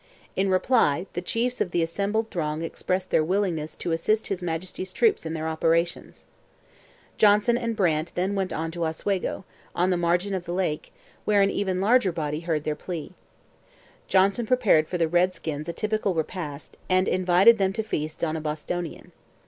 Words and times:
In 0.35 0.49
reply 0.49 1.05
the 1.13 1.21
chiefs 1.21 1.61
of 1.61 1.69
the 1.69 1.83
assembled 1.83 2.31
throng 2.31 2.63
expressed 2.63 3.11
their 3.11 3.23
willingness 3.23 3.75
to 3.75 3.91
'assist 3.91 4.25
his 4.29 4.41
Majesty's 4.41 4.91
troops 4.91 5.27
in 5.27 5.35
their 5.35 5.47
operations.' 5.47 6.25
Johnson 7.19 7.55
and 7.55 7.75
Brant 7.75 8.11
then 8.15 8.33
went 8.33 8.51
on 8.51 8.71
to 8.71 8.83
Oswego, 8.83 9.45
on 9.75 9.91
the 9.91 9.97
margin 9.97 10.33
of 10.33 10.45
the 10.45 10.55
lake, 10.55 10.91
where 11.23 11.41
an 11.43 11.51
even 11.51 11.81
larger 11.81 12.11
body 12.11 12.39
heard 12.39 12.63
their 12.63 12.75
plea. 12.75 13.11
Johnson 14.07 14.47
prepared 14.47 14.87
for 14.87 14.97
the 14.97 15.07
redskins 15.07 15.69
a 15.69 15.71
typical 15.71 16.15
repast, 16.15 16.77
and 16.89 17.07
'invited 17.07 17.59
them 17.59 17.71
to 17.73 17.83
feast 17.83 18.23
on 18.23 18.35
a 18.35 18.41
Bostonian.' 18.41 19.11